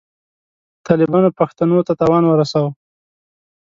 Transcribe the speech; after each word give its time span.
طالبانو 0.87 1.35
پښتنو 1.39 1.77
ته 1.87 1.93
تاوان 1.99 2.23
ورساوه. 2.27 2.71